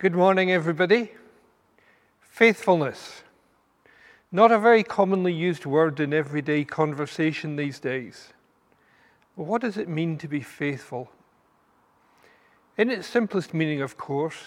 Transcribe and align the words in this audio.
Good 0.00 0.14
morning, 0.14 0.50
everybody. 0.50 1.10
Faithfulness. 2.22 3.22
Not 4.32 4.50
a 4.50 4.58
very 4.58 4.82
commonly 4.82 5.34
used 5.34 5.66
word 5.66 6.00
in 6.00 6.14
everyday 6.14 6.64
conversation 6.64 7.56
these 7.56 7.78
days. 7.78 8.32
But 9.36 9.42
what 9.42 9.60
does 9.60 9.76
it 9.76 9.90
mean 9.90 10.16
to 10.16 10.26
be 10.26 10.40
faithful? 10.40 11.10
In 12.78 12.90
its 12.90 13.08
simplest 13.08 13.52
meaning, 13.52 13.82
of 13.82 13.98
course, 13.98 14.38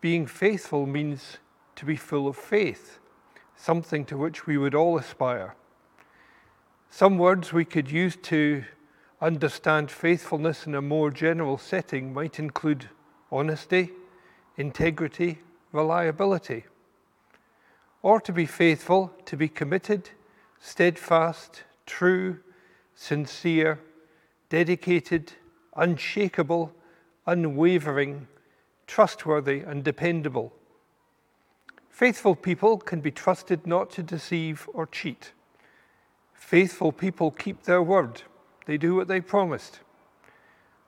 being 0.00 0.24
faithful 0.24 0.86
means 0.86 1.38
to 1.74 1.84
be 1.84 1.96
full 1.96 2.28
of 2.28 2.36
faith, 2.36 3.00
something 3.56 4.04
to 4.04 4.16
which 4.16 4.46
we 4.46 4.56
would 4.56 4.76
all 4.76 4.96
aspire. 4.96 5.56
Some 6.90 7.18
words 7.18 7.52
we 7.52 7.64
could 7.64 7.90
use 7.90 8.14
to 8.22 8.62
understand 9.20 9.90
faithfulness 9.90 10.64
in 10.64 10.76
a 10.76 10.80
more 10.80 11.10
general 11.10 11.58
setting 11.58 12.14
might 12.14 12.38
include 12.38 12.88
honesty, 13.32 13.90
integrity, 14.60 15.38
reliability. 15.72 16.64
Or 18.02 18.20
to 18.20 18.32
be 18.32 18.46
faithful, 18.46 19.12
to 19.24 19.36
be 19.36 19.48
committed, 19.48 20.10
steadfast, 20.60 21.64
true, 21.86 22.38
sincere, 22.94 23.80
dedicated, 24.50 25.32
unshakable, 25.76 26.72
unwavering, 27.26 28.28
trustworthy, 28.86 29.60
and 29.60 29.82
dependable. 29.82 30.52
Faithful 31.88 32.34
people 32.34 32.78
can 32.78 33.00
be 33.00 33.10
trusted 33.10 33.66
not 33.66 33.90
to 33.90 34.02
deceive 34.02 34.68
or 34.74 34.86
cheat. 34.86 35.32
Faithful 36.34 36.92
people 36.92 37.30
keep 37.30 37.62
their 37.62 37.82
word, 37.82 38.22
they 38.66 38.76
do 38.76 38.94
what 38.94 39.08
they 39.08 39.20
promised. 39.20 39.80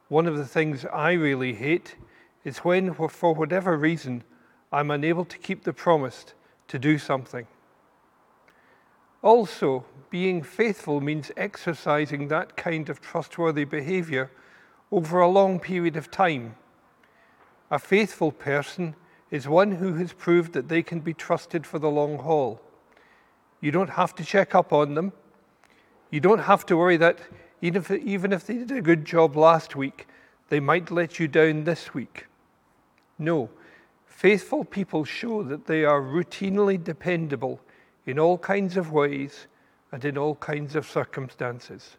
One 0.09 0.27
of 0.27 0.37
the 0.37 0.47
things 0.47 0.85
I 0.85 1.13
really 1.13 1.55
hate 1.55 1.97
is 2.45 2.59
when, 2.59 2.95
for 2.95 3.35
whatever 3.35 3.77
reason, 3.77 4.25
I'm 4.73 4.91
unable 4.91 5.25
to 5.27 5.39
keep 5.39 5.65
the 5.65 5.73
promise 5.73 6.27
to 6.69 6.79
do 6.79 6.99
something. 6.99 7.47
Also, 9.23 9.85
being 10.11 10.43
faithful 10.43 11.01
means 11.01 11.31
exercising 11.37 12.29
that 12.29 12.57
kind 12.57 12.89
of 12.89 13.01
trustworthy 13.01 13.65
behavior 13.65 14.31
over 14.91 15.21
a 15.21 15.29
long 15.29 15.61
period 15.61 15.97
of 15.97 16.11
time. 16.11 16.57
A 17.71 17.79
faithful 17.79 18.33
person 18.33 18.95
is 19.31 19.49
one 19.49 19.73
who 19.73 19.95
has 19.95 20.13
proved 20.13 20.53
that 20.53 20.69
they 20.69 20.83
can 20.83 21.01
be 21.01 21.15
trusted 21.15 21.67
for 21.67 21.79
the 21.79 21.91
long 21.91 22.19
haul. 22.19 22.61
You 23.61 23.71
don't 23.71 23.91
have 23.91 24.15
to 24.17 24.25
check 24.25 24.55
up 24.55 24.73
on 24.73 24.95
them. 24.95 25.13
You 26.11 26.21
don't 26.21 26.41
have 26.41 26.67
to 26.67 26.77
worry 26.77 26.99
that 26.99 27.19
even 27.63 27.81
if, 27.81 27.91
even 27.91 28.33
if 28.33 28.47
they 28.47 28.55
did 28.55 28.73
a 28.73 28.83
good 28.83 29.05
job 29.05 29.37
last 29.37 29.77
week, 29.77 30.09
they 30.49 30.61
might 30.61 30.91
let 30.91 31.19
you 31.19 31.29
down 31.29 31.65
this 31.65 31.95
week. 31.95 32.27
No, 33.23 33.49
faithful 34.05 34.65
people 34.65 35.05
show 35.05 35.45
that 35.45 35.67
they 35.67 35.85
are 35.85 36.03
routinely 36.03 36.83
dependable 36.83 37.61
in 38.05 38.19
all 38.19 38.37
kinds 38.37 38.77
of 38.77 38.91
ways 38.91 39.47
and 39.93 40.05
in 40.05 40.19
all 40.19 40.35
kinds 40.35 40.75
of 40.75 40.91
circumstances. 40.91 41.99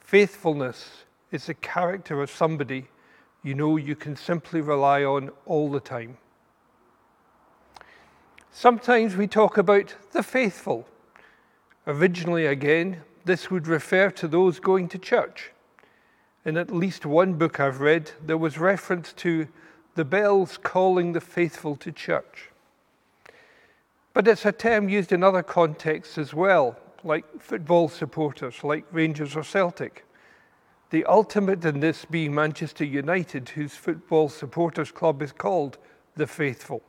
Faithfulness 0.00 1.04
is 1.30 1.44
the 1.44 1.54
character 1.54 2.22
of 2.22 2.30
somebody 2.30 2.88
you 3.42 3.54
know 3.54 3.76
you 3.76 3.94
can 3.94 4.16
simply 4.16 4.62
rely 4.62 5.04
on 5.04 5.30
all 5.44 5.70
the 5.70 5.80
time. 5.80 6.16
Sometimes 8.50 9.14
we 9.14 9.26
talk 9.26 9.58
about 9.58 9.94
the 10.12 10.22
faithful. 10.22 10.88
Originally, 11.86 12.46
again, 12.46 13.02
this 13.26 13.50
would 13.50 13.66
refer 13.66 14.10
to 14.12 14.26
those 14.26 14.58
going 14.58 14.88
to 14.88 14.98
church. 14.98 15.50
In 16.46 16.56
at 16.56 16.70
least 16.70 17.04
one 17.04 17.34
book 17.34 17.60
I've 17.60 17.82
read, 17.82 18.12
there 18.24 18.38
was 18.38 18.56
reference 18.58 19.12
to 19.14 19.48
the 19.98 20.04
bells 20.04 20.60
calling 20.62 21.12
the 21.12 21.20
faithful 21.20 21.74
to 21.74 21.90
church. 21.90 22.50
But 24.14 24.28
it's 24.28 24.46
a 24.46 24.52
term 24.52 24.88
used 24.88 25.10
in 25.10 25.24
other 25.24 25.42
contexts 25.42 26.16
as 26.18 26.32
well, 26.32 26.78
like 27.02 27.24
football 27.40 27.88
supporters, 27.88 28.62
like 28.62 28.84
Rangers 28.92 29.34
or 29.34 29.42
Celtic. 29.42 30.04
The 30.90 31.04
ultimate 31.06 31.64
in 31.64 31.80
this 31.80 32.04
being 32.04 32.32
Manchester 32.32 32.84
United, 32.84 33.48
whose 33.48 33.74
football 33.74 34.28
supporters 34.28 34.92
club 34.92 35.20
is 35.20 35.32
called 35.32 35.78
the 36.14 36.28
Faithful. 36.28 36.80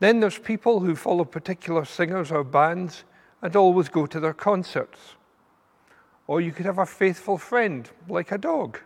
Then 0.00 0.20
there's 0.20 0.38
people 0.38 0.80
who 0.80 0.96
follow 0.96 1.26
particular 1.26 1.84
singers 1.84 2.32
or 2.32 2.42
bands 2.42 3.04
and 3.42 3.54
always 3.54 3.90
go 3.90 4.06
to 4.06 4.18
their 4.18 4.32
concerts. 4.32 5.16
Or 6.26 6.40
you 6.40 6.52
could 6.52 6.64
have 6.64 6.78
a 6.78 6.86
faithful 6.86 7.36
friend, 7.36 7.86
like 8.08 8.32
a 8.32 8.38
dog 8.38 8.78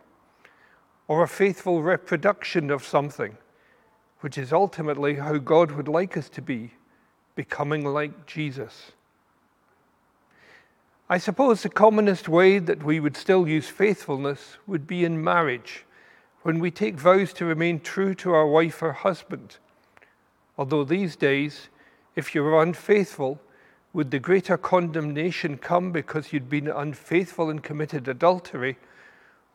or 1.07 1.23
a 1.23 1.27
faithful 1.27 1.81
reproduction 1.81 2.69
of 2.69 2.85
something, 2.85 3.37
which 4.19 4.37
is 4.37 4.51
ultimately 4.51 5.15
how 5.15 5.37
God 5.37 5.71
would 5.71 5.87
like 5.87 6.17
us 6.17 6.29
to 6.29 6.41
be, 6.41 6.71
becoming 7.35 7.85
like 7.85 8.25
Jesus. 8.25 8.91
I 11.09 11.17
suppose 11.17 11.63
the 11.63 11.69
commonest 11.69 12.27
way 12.27 12.59
that 12.59 12.83
we 12.83 12.99
would 12.99 13.15
still 13.15 13.47
use 13.47 13.67
faithfulness 13.67 14.57
would 14.67 14.85
be 14.85 15.05
in 15.05 15.23
marriage, 15.23 15.85
when 16.43 16.59
we 16.59 16.71
take 16.71 16.95
vows 16.95 17.31
to 17.33 17.45
remain 17.45 17.79
true 17.79 18.13
to 18.15 18.33
our 18.33 18.47
wife 18.47 18.81
or 18.81 18.91
husband. 18.91 19.57
Although 20.57 20.83
these 20.83 21.15
days, 21.15 21.69
if 22.15 22.33
you 22.33 22.43
were 22.43 22.61
unfaithful, 22.61 23.39
would 23.93 24.11
the 24.11 24.19
greater 24.19 24.57
condemnation 24.57 25.57
come 25.57 25.91
because 25.91 26.33
you'd 26.33 26.49
been 26.49 26.67
unfaithful 26.67 27.49
and 27.49 27.63
committed 27.63 28.07
adultery? 28.07 28.77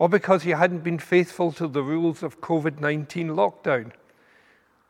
Or 0.02 0.08
because 0.08 0.42
he 0.42 0.50
hadn't 0.50 0.82
been 0.82 0.98
faithful 0.98 1.52
to 1.52 1.68
the 1.68 1.80
rules 1.84 2.24
of 2.24 2.40
COVID 2.40 2.80
19 2.80 3.28
lockdown. 3.28 3.92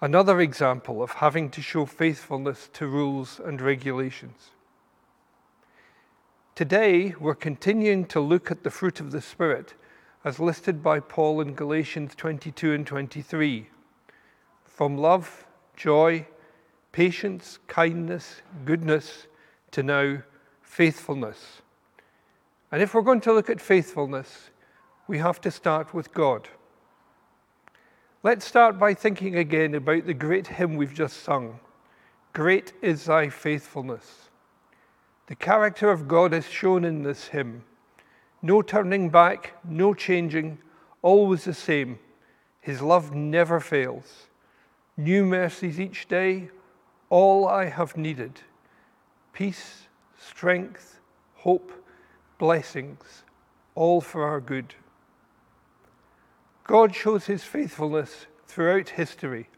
Another 0.00 0.40
example 0.40 1.02
of 1.02 1.10
having 1.10 1.50
to 1.50 1.60
show 1.60 1.84
faithfulness 1.84 2.70
to 2.72 2.86
rules 2.86 3.38
and 3.38 3.60
regulations. 3.60 4.52
Today, 6.54 7.14
we're 7.20 7.34
continuing 7.34 8.06
to 8.06 8.20
look 8.20 8.50
at 8.50 8.62
the 8.62 8.70
fruit 8.70 9.00
of 9.00 9.10
the 9.10 9.20
Spirit 9.20 9.74
as 10.24 10.40
listed 10.40 10.82
by 10.82 10.98
Paul 10.98 11.42
in 11.42 11.52
Galatians 11.52 12.14
22 12.14 12.72
and 12.72 12.86
23 12.86 13.66
from 14.64 14.96
love, 14.96 15.44
joy, 15.76 16.26
patience, 16.90 17.58
kindness, 17.66 18.40
goodness, 18.64 19.26
to 19.72 19.82
now 19.82 20.22
faithfulness. 20.62 21.60
And 22.70 22.80
if 22.80 22.94
we're 22.94 23.02
going 23.02 23.20
to 23.20 23.34
look 23.34 23.50
at 23.50 23.60
faithfulness, 23.60 24.48
we 25.06 25.18
have 25.18 25.40
to 25.42 25.50
start 25.50 25.92
with 25.92 26.12
God. 26.14 26.48
Let's 28.22 28.46
start 28.46 28.78
by 28.78 28.94
thinking 28.94 29.36
again 29.36 29.74
about 29.74 30.06
the 30.06 30.14
great 30.14 30.46
hymn 30.46 30.76
we've 30.76 30.94
just 30.94 31.22
sung 31.22 31.58
Great 32.32 32.72
is 32.80 33.04
thy 33.04 33.28
faithfulness. 33.28 34.30
The 35.26 35.34
character 35.34 35.90
of 35.90 36.08
God 36.08 36.32
is 36.32 36.48
shown 36.48 36.84
in 36.84 37.02
this 37.02 37.26
hymn. 37.26 37.64
No 38.40 38.62
turning 38.62 39.10
back, 39.10 39.54
no 39.64 39.92
changing, 39.92 40.58
always 41.02 41.44
the 41.44 41.52
same. 41.52 41.98
His 42.60 42.80
love 42.80 43.14
never 43.14 43.60
fails. 43.60 44.28
New 44.96 45.26
mercies 45.26 45.78
each 45.78 46.08
day, 46.08 46.48
all 47.10 47.46
I 47.46 47.66
have 47.66 47.96
needed. 47.98 48.40
Peace, 49.34 49.88
strength, 50.18 51.00
hope, 51.34 51.70
blessings, 52.38 53.24
all 53.74 54.00
for 54.00 54.24
our 54.24 54.40
good. 54.40 54.74
God 56.72 56.94
shows 56.94 57.26
his 57.26 57.44
faithfulness 57.44 58.24
throughout 58.46 58.88
history. 58.88 59.50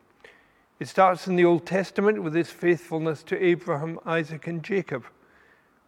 It 0.80 0.88
starts 0.88 1.28
in 1.28 1.36
the 1.36 1.44
Old 1.44 1.64
Testament 1.64 2.20
with 2.20 2.34
his 2.34 2.50
faithfulness 2.50 3.22
to 3.22 3.40
Abraham, 3.40 4.00
Isaac, 4.04 4.48
and 4.48 4.64
Jacob, 4.64 5.04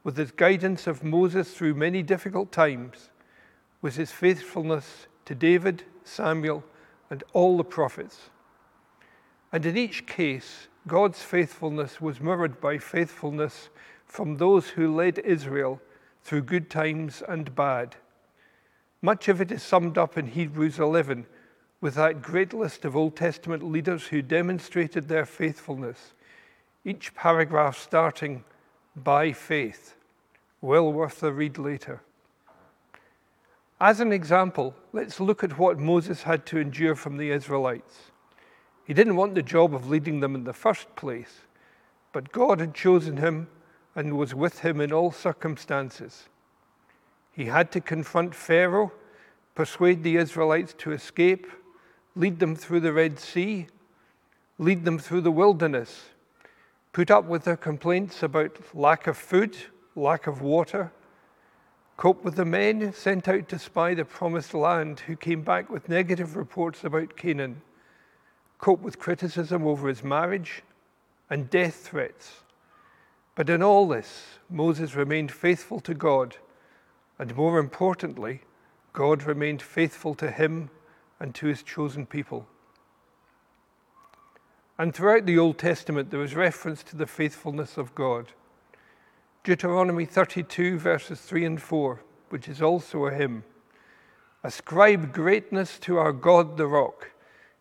with 0.04 0.16
his 0.16 0.30
guidance 0.30 0.86
of 0.86 1.02
Moses 1.02 1.52
through 1.52 1.74
many 1.74 2.04
difficult 2.04 2.52
times, 2.52 3.10
with 3.82 3.96
his 3.96 4.12
faithfulness 4.12 5.08
to 5.24 5.34
David, 5.34 5.82
Samuel, 6.04 6.62
and 7.10 7.24
all 7.32 7.56
the 7.56 7.64
prophets. 7.64 8.30
And 9.50 9.66
in 9.66 9.76
each 9.76 10.06
case, 10.06 10.68
God's 10.86 11.22
faithfulness 11.24 12.00
was 12.00 12.20
mirrored 12.20 12.60
by 12.60 12.78
faithfulness 12.78 13.68
from 14.04 14.36
those 14.36 14.68
who 14.68 14.94
led 14.94 15.18
Israel 15.18 15.80
through 16.22 16.42
good 16.42 16.70
times 16.70 17.20
and 17.26 17.52
bad 17.56 17.96
much 19.02 19.28
of 19.28 19.40
it 19.40 19.52
is 19.52 19.62
summed 19.62 19.98
up 19.98 20.16
in 20.16 20.26
Hebrews 20.26 20.78
11 20.78 21.26
with 21.80 21.94
that 21.94 22.22
great 22.22 22.52
list 22.52 22.84
of 22.84 22.96
Old 22.96 23.16
Testament 23.16 23.62
leaders 23.62 24.06
who 24.06 24.22
demonstrated 24.22 25.08
their 25.08 25.26
faithfulness, 25.26 26.14
each 26.84 27.14
paragraph 27.14 27.78
starting 27.78 28.44
by 28.96 29.32
faith. 29.32 29.96
Well 30.60 30.92
worth 30.92 31.22
a 31.22 31.32
read 31.32 31.58
later. 31.58 32.00
As 33.78 34.00
an 34.00 34.10
example, 34.10 34.74
let's 34.94 35.20
look 35.20 35.44
at 35.44 35.58
what 35.58 35.78
Moses 35.78 36.22
had 36.22 36.46
to 36.46 36.58
endure 36.58 36.94
from 36.94 37.18
the 37.18 37.30
Israelites. 37.30 38.10
He 38.86 38.94
didn't 38.94 39.16
want 39.16 39.34
the 39.34 39.42
job 39.42 39.74
of 39.74 39.90
leading 39.90 40.20
them 40.20 40.34
in 40.34 40.44
the 40.44 40.54
first 40.54 40.94
place, 40.96 41.40
but 42.12 42.32
God 42.32 42.60
had 42.60 42.72
chosen 42.72 43.18
him 43.18 43.48
and 43.94 44.16
was 44.16 44.34
with 44.34 44.60
him 44.60 44.80
in 44.80 44.92
all 44.92 45.12
circumstances. 45.12 46.28
He 47.36 47.44
had 47.44 47.70
to 47.72 47.82
confront 47.82 48.34
Pharaoh, 48.34 48.92
persuade 49.54 50.02
the 50.02 50.16
Israelites 50.16 50.74
to 50.78 50.92
escape, 50.92 51.46
lead 52.14 52.38
them 52.38 52.56
through 52.56 52.80
the 52.80 52.94
Red 52.94 53.18
Sea, 53.18 53.66
lead 54.58 54.86
them 54.86 54.98
through 54.98 55.20
the 55.20 55.30
wilderness, 55.30 56.06
put 56.94 57.10
up 57.10 57.26
with 57.26 57.44
their 57.44 57.58
complaints 57.58 58.22
about 58.22 58.56
lack 58.74 59.06
of 59.06 59.18
food, 59.18 59.54
lack 59.94 60.26
of 60.26 60.40
water, 60.40 60.90
cope 61.98 62.24
with 62.24 62.36
the 62.36 62.44
men 62.46 62.90
sent 62.94 63.28
out 63.28 63.50
to 63.50 63.58
spy 63.58 63.92
the 63.92 64.06
promised 64.06 64.54
land 64.54 65.00
who 65.00 65.14
came 65.14 65.42
back 65.42 65.68
with 65.68 65.90
negative 65.90 66.36
reports 66.36 66.84
about 66.84 67.18
Canaan, 67.18 67.60
cope 68.56 68.80
with 68.80 68.98
criticism 68.98 69.66
over 69.66 69.88
his 69.88 70.02
marriage 70.02 70.62
and 71.28 71.50
death 71.50 71.74
threats. 71.74 72.40
But 73.34 73.50
in 73.50 73.62
all 73.62 73.86
this, 73.86 74.38
Moses 74.48 74.94
remained 74.94 75.30
faithful 75.30 75.80
to 75.80 75.92
God, 75.92 76.38
and 77.18 77.34
more 77.34 77.58
importantly, 77.58 78.42
God 78.92 79.22
remained 79.22 79.62
faithful 79.62 80.14
to 80.16 80.30
him 80.30 80.70
and 81.20 81.34
to 81.34 81.46
his 81.46 81.62
chosen 81.62 82.06
people. 82.06 82.46
And 84.78 84.94
throughout 84.94 85.24
the 85.24 85.38
Old 85.38 85.58
Testament, 85.58 86.10
there 86.10 86.22
is 86.22 86.34
reference 86.34 86.82
to 86.84 86.96
the 86.96 87.06
faithfulness 87.06 87.78
of 87.78 87.94
God. 87.94 88.32
Deuteronomy 89.44 90.04
32, 90.04 90.78
verses 90.78 91.20
3 91.20 91.44
and 91.44 91.62
4, 91.62 92.00
which 92.28 92.48
is 92.48 92.60
also 92.60 93.06
a 93.06 93.14
hymn. 93.14 93.44
Ascribe 94.42 95.12
greatness 95.12 95.78
to 95.80 95.96
our 95.98 96.12
God, 96.12 96.56
the 96.56 96.66
rock. 96.66 97.10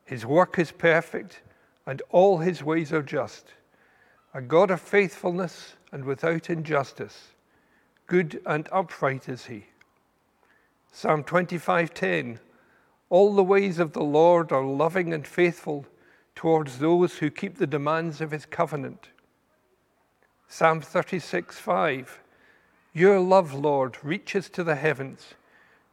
His 0.03 0.25
work 0.25 0.59
is 0.59 0.71
perfect, 0.71 1.41
and 1.85 2.01
all 2.09 2.39
his 2.39 2.63
ways 2.63 2.91
are 2.91 3.01
just. 3.01 3.53
A 4.33 4.41
God 4.41 4.69
of 4.69 4.81
faithfulness 4.81 5.75
and 5.91 6.03
without 6.03 6.49
injustice. 6.49 7.34
Good 8.07 8.41
and 8.45 8.69
upright 8.71 9.27
is 9.27 9.45
he. 9.45 9.65
Psalm 10.91 11.23
25:10 11.23 12.39
All 13.09 13.35
the 13.35 13.43
ways 13.43 13.79
of 13.79 13.93
the 13.93 14.03
Lord 14.03 14.51
are 14.51 14.63
loving 14.63 15.13
and 15.13 15.25
faithful 15.25 15.85
towards 16.35 16.79
those 16.79 17.17
who 17.17 17.29
keep 17.29 17.57
the 17.57 17.67
demands 17.67 18.21
of 18.21 18.31
his 18.31 18.45
covenant. 18.45 19.09
Psalm 20.47 20.81
36:5 20.81 22.19
Your 22.93 23.19
love, 23.19 23.53
Lord, 23.53 23.97
reaches 24.03 24.49
to 24.51 24.63
the 24.63 24.75
heavens, 24.75 25.33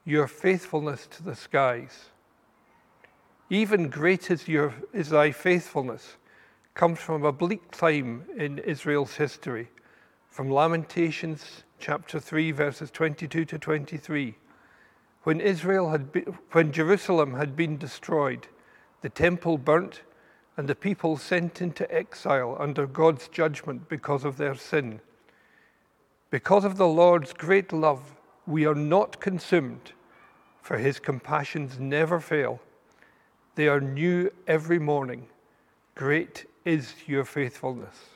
your 0.04 0.28
faithfulness 0.28 1.06
to 1.08 1.22
the 1.22 1.34
skies. 1.34 2.10
Even 3.48 3.88
great 3.88 4.30
is, 4.30 4.48
your, 4.48 4.74
is 4.92 5.10
thy 5.10 5.30
faithfulness, 5.30 6.16
comes 6.74 6.98
from 6.98 7.24
a 7.24 7.32
bleak 7.32 7.70
time 7.70 8.24
in 8.36 8.58
Israel's 8.58 9.16
history, 9.16 9.68
from 10.30 10.50
Lamentations 10.50 11.64
chapter 11.82 12.20
3, 12.20 12.52
verses 12.52 12.92
22 12.92 13.44
to 13.44 13.58
23. 13.58 14.36
When 15.24 15.40
Israel 15.40 15.90
had 15.90 16.12
been, 16.12 16.38
when 16.52 16.70
Jerusalem 16.70 17.34
had 17.34 17.56
been 17.56 17.76
destroyed, 17.76 18.46
the 19.00 19.08
temple 19.08 19.58
burnt, 19.58 20.02
and 20.56 20.68
the 20.68 20.76
people 20.76 21.16
sent 21.16 21.60
into 21.60 21.92
exile 21.92 22.56
under 22.60 22.86
God's 22.86 23.26
judgment 23.26 23.88
because 23.88 24.24
of 24.24 24.36
their 24.36 24.54
sin. 24.54 25.00
Because 26.30 26.64
of 26.64 26.76
the 26.76 26.86
Lord's 26.86 27.32
great 27.32 27.72
love, 27.72 28.14
we 28.46 28.64
are 28.64 28.76
not 28.76 29.20
consumed, 29.20 29.90
for 30.62 30.78
his 30.78 31.00
compassions 31.00 31.80
never 31.80 32.20
fail. 32.20 32.60
They 33.56 33.66
are 33.66 33.80
new 33.80 34.32
every 34.46 34.78
morning. 34.78 35.26
Great 35.96 36.46
is 36.64 36.94
your 37.08 37.24
faithfulness. 37.24 38.11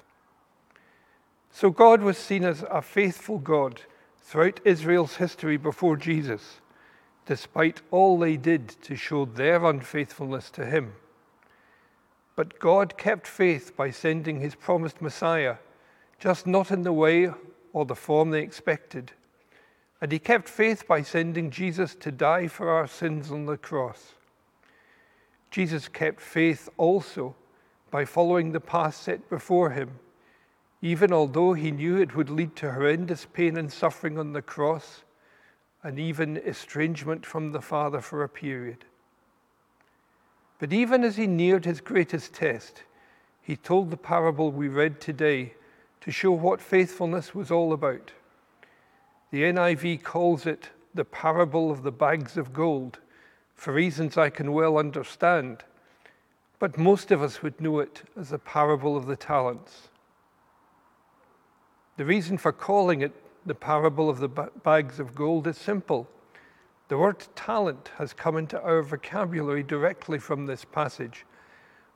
So, 1.59 1.71
God 1.71 2.03
was 2.03 2.19
seen 2.19 2.45
as 2.45 2.67
a 2.71 2.83
faithful 2.83 3.39
God 3.39 3.81
throughout 4.21 4.61
Israel's 4.67 5.17
history 5.17 5.57
before 5.57 5.97
Jesus, 5.97 6.61
despite 7.25 7.81
all 7.91 8.19
they 8.19 8.37
did 8.37 8.69
to 8.83 8.95
show 8.95 9.25
their 9.25 9.65
unfaithfulness 9.65 10.51
to 10.51 10.67
him. 10.67 10.93
But 12.35 12.59
God 12.59 12.99
kept 12.99 13.27
faith 13.27 13.75
by 13.75 13.91
sending 13.91 14.39
his 14.39 14.55
promised 14.55 15.01
Messiah, 15.01 15.57
just 16.19 16.47
not 16.47 16.71
in 16.71 16.83
the 16.83 16.93
way 16.93 17.31
or 17.73 17.87
the 17.87 17.95
form 17.95 18.33
they 18.33 18.43
expected. 18.43 19.13
And 20.03 20.13
he 20.13 20.19
kept 20.19 20.51
faith 20.51 20.87
by 20.87 21.01
sending 21.01 21.51
Jesus 21.51 21.95
to 22.01 22.13
die 22.13 22.49
for 22.49 22.69
our 22.69 22.87
sins 22.87 23.33
on 23.33 23.47
the 23.47 23.57
cross. 23.57 24.13
Jesus 25.51 25.89
kept 25.89 26.21
faith 26.21 26.69
also 26.77 27.35
by 27.91 28.05
following 28.05 28.53
the 28.53 28.61
path 28.61 28.97
set 28.97 29.31
before 29.31 29.71
him, 29.71 30.01
even 30.83 31.13
although 31.13 31.53
he 31.53 31.71
knew 31.71 31.97
it 31.97 32.15
would 32.15 32.31
lead 32.31 32.55
to 32.57 32.73
horrendous 32.73 33.27
pain 33.33 33.57
and 33.57 33.73
suffering 33.73 34.19
on 34.19 34.33
the 34.33 34.43
cross, 34.43 35.03
and 35.83 35.99
even 35.99 36.37
estrangement 36.39 37.25
from 37.25 37.53
the 37.53 37.61
Father 37.61 38.01
for 38.01 38.23
a 38.23 38.29
period. 38.29 38.85
But 40.59 40.73
even 40.73 41.05
as 41.05 41.17
he 41.17 41.27
neared 41.27 41.65
his 41.65 41.81
greatest 41.81 42.35
test, 42.35 42.83
he 43.43 43.57
told 43.57 43.91
the 43.91 43.97
parable 43.97 44.51
we 44.51 44.69
read 44.69 45.01
today 45.01 45.55
to 46.01 46.11
show 46.11 46.33
what 46.33 46.61
faithfulness 46.61 47.35
was 47.35 47.51
all 47.51 47.73
about. 47.73 48.13
The 49.31 49.43
NIV 49.43 50.03
calls 50.03 50.47
it 50.47 50.71
the 50.95 51.05
parable 51.05 51.71
of 51.71 51.83
the 51.83 51.93
bags 51.93 52.37
of 52.37 52.53
gold, 52.53 52.99
for 53.55 53.73
reasons 53.73 54.17
I 54.17 54.31
can 54.31 54.53
well 54.53 54.79
understand, 54.79 55.63
but 56.59 56.79
most 56.79 57.11
of 57.11 57.23
us 57.23 57.43
would 57.43 57.61
know 57.61 57.81
it 57.81 58.03
as 58.19 58.31
the 58.31 58.39
parable 58.39 58.97
of 58.97 59.07
the 59.07 59.17
talents. 59.17 59.89
The 61.97 62.05
reason 62.05 62.37
for 62.37 62.53
calling 62.53 63.01
it 63.01 63.13
the 63.47 63.55
parable 63.55 64.11
of 64.11 64.19
the 64.19 64.29
bags 64.29 65.01
of 65.01 65.15
gold 65.15 65.47
is 65.47 65.57
simple. 65.57 66.09
The 66.89 66.99
word 66.99 67.27
talent 67.35 67.91
has 67.97 68.13
come 68.13 68.37
into 68.37 68.61
our 68.61 68.83
vocabulary 68.83 69.63
directly 69.63 70.19
from 70.19 70.45
this 70.45 70.65
passage, 70.65 71.25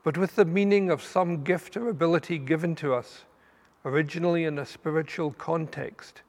but 0.02 0.16
with 0.16 0.36
the 0.36 0.44
meaning 0.44 0.90
of 0.90 1.02
some 1.02 1.44
gift 1.44 1.76
or 1.76 1.88
ability 1.88 2.38
given 2.38 2.74
to 2.76 2.94
us, 2.94 3.24
originally 3.84 4.44
in 4.44 4.58
a 4.58 4.64
spiritual 4.64 5.32
context. 5.32 6.22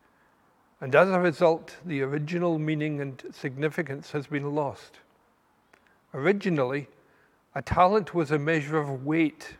And 0.81 0.93
as 0.93 1.09
a 1.09 1.19
result, 1.19 1.77
the 1.85 2.01
original 2.01 2.59
meaning 2.59 2.99
and 2.99 3.23
significance 3.31 4.11
has 4.11 4.27
been 4.27 4.53
lost. 4.53 4.99
Originally, 6.13 6.89
a 7.55 7.61
talent 7.61 8.13
was 8.13 8.31
a 8.31 8.39
measure 8.39 8.77
of 8.77 9.05
weight, 9.05 9.55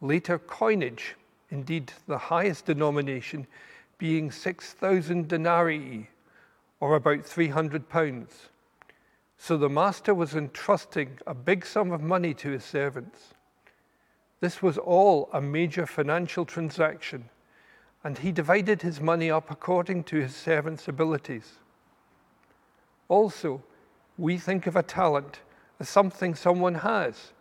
later 0.00 0.38
coinage, 0.38 1.14
indeed 1.50 1.92
the 2.06 2.18
highest 2.18 2.66
denomination, 2.66 3.46
being 3.98 4.30
6,000 4.30 5.28
denarii, 5.28 6.08
or 6.80 6.94
about 6.94 7.24
300 7.24 7.88
pounds. 7.88 8.48
So 9.38 9.56
the 9.56 9.68
master 9.68 10.14
was 10.14 10.34
entrusting 10.34 11.18
a 11.26 11.34
big 11.34 11.64
sum 11.64 11.90
of 11.92 12.00
money 12.00 12.34
to 12.34 12.50
his 12.50 12.64
servants. 12.64 13.34
This 14.40 14.62
was 14.62 14.78
all 14.78 15.28
a 15.32 15.40
major 15.40 15.86
financial 15.86 16.44
transaction, 16.44 17.30
and 18.04 18.18
he 18.18 18.32
divided 18.32 18.82
his 18.82 19.00
money 19.00 19.30
up 19.30 19.50
according 19.50 20.04
to 20.04 20.16
his 20.16 20.34
servants' 20.34 20.88
abilities. 20.88 21.54
Also, 23.08 23.62
we 24.18 24.38
think 24.38 24.66
of 24.66 24.76
a 24.76 24.82
talent 24.82 25.40
as 25.78 25.88
something 25.88 26.34
someone 26.34 26.76
has, 26.76 27.32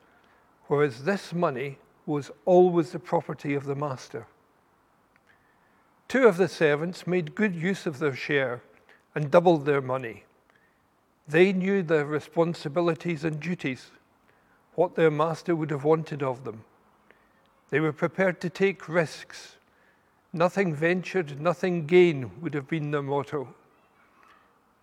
whereas 0.67 1.03
this 1.03 1.33
money 1.33 1.77
was 2.05 2.31
always 2.45 2.91
the 2.91 2.99
property 2.99 3.53
of 3.53 3.65
the 3.65 3.75
master. 3.75 4.27
Two 6.07 6.27
of 6.27 6.37
the 6.37 6.47
servants 6.47 7.07
made 7.07 7.35
good 7.35 7.55
use 7.55 7.85
of 7.85 7.99
their 7.99 8.15
share 8.15 8.61
and 9.15 9.31
doubled 9.31 9.65
their 9.65 9.81
money. 9.81 10.23
They 11.27 11.51
knew 11.51 11.81
their 11.81 12.05
responsibilities 12.05 13.23
and 13.23 13.39
duties, 13.39 13.89
what 14.75 14.95
their 14.95 15.09
master 15.09 15.55
would 15.55 15.71
have 15.71 15.83
wanted 15.83 16.21
of 16.21 16.43
them. 16.43 16.63
They 17.71 17.79
were 17.79 17.93
prepared 17.93 18.39
to 18.41 18.49
take 18.49 18.87
risks. 18.87 19.55
Nothing 20.31 20.75
ventured, 20.75 21.41
nothing 21.41 21.87
gained 21.87 22.41
would 22.41 22.53
have 22.53 22.67
been 22.67 22.91
their 22.91 23.01
motto. 23.01 23.55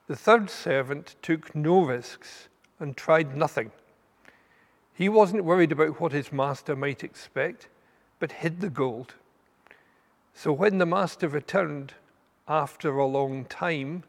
The 0.09 0.17
third 0.17 0.50
servant 0.50 1.14
took 1.23 1.55
no 1.55 1.85
risks 1.85 2.49
and 2.81 2.97
tried 2.97 3.37
nothing. 3.37 3.71
He 5.02 5.09
wasn't 5.09 5.44
worried 5.44 5.73
about 5.73 6.00
what 6.00 6.12
his 6.12 6.30
master 6.30 6.76
might 6.76 7.02
expect, 7.02 7.66
but 8.21 8.30
hid 8.30 8.61
the 8.61 8.71
gold. 8.71 9.14
So 10.32 10.52
when 10.52 10.78
the 10.78 10.87
master 10.87 11.26
returned 11.26 11.94
after 12.47 12.97
a 12.97 13.04
long 13.04 13.44
time, 13.47 14.04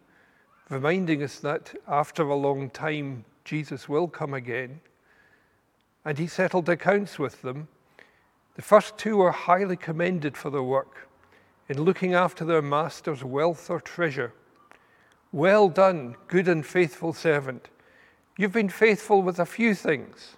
reminding 0.69 1.23
us 1.23 1.39
that 1.39 1.73
after 1.87 2.21
a 2.21 2.35
long 2.35 2.69
time, 2.69 3.25
Jesus 3.43 3.89
will 3.89 4.07
come 4.07 4.35
again. 4.35 4.81
And 6.05 6.19
he 6.19 6.27
settled 6.27 6.69
accounts 6.69 7.17
with 7.17 7.41
them. 7.41 7.69
The 8.53 8.61
first 8.61 8.95
two 8.95 9.17
were 9.17 9.31
highly 9.31 9.77
commended 9.77 10.37
for 10.37 10.51
their 10.51 10.61
work 10.61 11.09
in 11.69 11.81
looking 11.81 12.13
after 12.13 12.45
their 12.45 12.61
master's 12.61 13.23
wealth 13.23 13.71
or 13.71 13.81
treasure. 13.81 14.31
Well 15.31 15.69
done, 15.69 16.17
good 16.27 16.47
and 16.47 16.63
faithful 16.63 17.13
servant. 17.13 17.69
You've 18.37 18.53
been 18.53 18.69
faithful 18.69 19.23
with 19.23 19.39
a 19.39 19.47
few 19.47 19.73
things. 19.73 20.37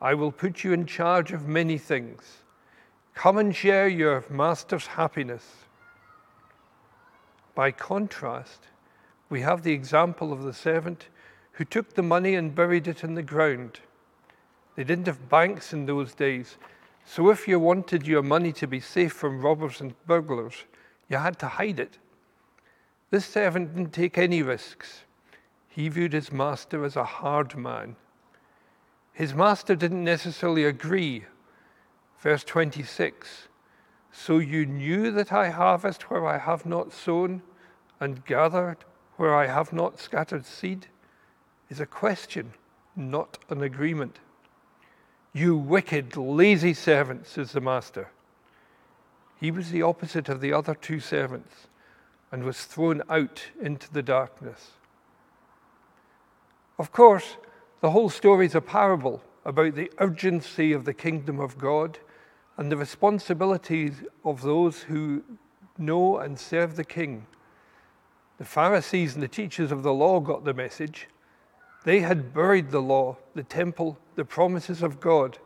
I 0.00 0.14
will 0.14 0.32
put 0.32 0.62
you 0.62 0.72
in 0.72 0.86
charge 0.86 1.32
of 1.32 1.48
many 1.48 1.78
things. 1.78 2.42
Come 3.14 3.38
and 3.38 3.54
share 3.54 3.88
your 3.88 4.24
master's 4.28 4.86
happiness. 4.86 5.44
By 7.54 7.70
contrast, 7.70 8.66
we 9.30 9.40
have 9.40 9.62
the 9.62 9.72
example 9.72 10.32
of 10.32 10.42
the 10.42 10.52
servant 10.52 11.08
who 11.52 11.64
took 11.64 11.94
the 11.94 12.02
money 12.02 12.34
and 12.34 12.54
buried 12.54 12.86
it 12.86 13.02
in 13.02 13.14
the 13.14 13.22
ground. 13.22 13.80
They 14.74 14.84
didn't 14.84 15.06
have 15.06 15.30
banks 15.30 15.72
in 15.72 15.86
those 15.86 16.14
days, 16.14 16.58
So 17.08 17.30
if 17.30 17.46
you 17.46 17.60
wanted 17.60 18.04
your 18.04 18.22
money 18.22 18.52
to 18.54 18.66
be 18.66 18.80
safe 18.80 19.12
from 19.12 19.40
robbers 19.40 19.80
and 19.80 19.94
burglars, 20.06 20.64
you 21.08 21.16
had 21.16 21.38
to 21.38 21.46
hide 21.46 21.78
it. 21.78 21.98
This 23.10 23.24
servant 23.24 23.74
didn't 23.74 23.92
take 23.92 24.18
any 24.18 24.42
risks. 24.42 25.04
He 25.68 25.88
viewed 25.88 26.12
his 26.12 26.32
master 26.32 26.84
as 26.84 26.96
a 26.96 27.04
hard 27.04 27.56
man. 27.56 27.94
His 29.16 29.32
master 29.32 29.74
didn't 29.74 30.04
necessarily 30.04 30.64
agree. 30.64 31.24
Verse 32.20 32.44
26 32.44 33.48
So 34.12 34.36
you 34.36 34.66
knew 34.66 35.10
that 35.10 35.32
I 35.32 35.48
harvest 35.48 36.10
where 36.10 36.26
I 36.26 36.36
have 36.36 36.66
not 36.66 36.92
sown, 36.92 37.40
and 37.98 38.26
gathered 38.26 38.76
where 39.16 39.34
I 39.34 39.46
have 39.46 39.72
not 39.72 39.98
scattered 39.98 40.44
seed, 40.44 40.88
is 41.70 41.80
a 41.80 41.86
question, 41.86 42.52
not 42.94 43.38
an 43.48 43.62
agreement. 43.62 44.18
You 45.32 45.56
wicked, 45.56 46.14
lazy 46.18 46.74
servant, 46.74 47.26
says 47.26 47.52
the 47.52 47.62
master. 47.62 48.10
He 49.40 49.50
was 49.50 49.70
the 49.70 49.80
opposite 49.80 50.28
of 50.28 50.42
the 50.42 50.52
other 50.52 50.74
two 50.74 51.00
servants 51.00 51.68
and 52.30 52.44
was 52.44 52.64
thrown 52.64 53.00
out 53.08 53.44
into 53.58 53.90
the 53.90 54.02
darkness. 54.02 54.72
Of 56.78 56.92
course, 56.92 57.38
the 57.86 57.92
whole 57.92 58.10
story 58.10 58.46
is 58.46 58.56
a 58.56 58.60
parable 58.60 59.22
about 59.44 59.76
the 59.76 59.92
urgency 59.98 60.72
of 60.72 60.84
the 60.84 60.92
kingdom 60.92 61.38
of 61.38 61.56
God 61.56 62.00
and 62.56 62.68
the 62.68 62.76
responsibilities 62.76 64.02
of 64.24 64.42
those 64.42 64.80
who 64.80 65.22
know 65.78 66.18
and 66.18 66.36
serve 66.36 66.74
the 66.74 66.82
king. 66.82 67.28
The 68.38 68.44
Pharisees 68.44 69.14
and 69.14 69.22
the 69.22 69.28
teachers 69.28 69.70
of 69.70 69.84
the 69.84 69.94
law 69.94 70.18
got 70.18 70.44
the 70.44 70.52
message. 70.52 71.06
They 71.84 72.00
had 72.00 72.34
buried 72.34 72.72
the 72.72 72.82
law, 72.82 73.18
the 73.36 73.44
temple, 73.44 73.96
the 74.16 74.24
promises 74.24 74.82
of 74.82 74.98
God 74.98 75.38